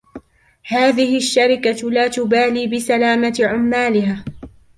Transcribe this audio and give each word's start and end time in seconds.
هذه 0.65 1.17
الشركة 1.17 1.89
لا 1.91 2.07
تبالي 2.07 2.67
بسلامة 2.67 3.35
عمالها. 3.43 4.25